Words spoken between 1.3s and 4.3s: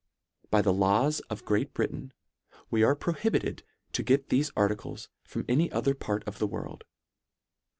Great Britain we are prohibited to get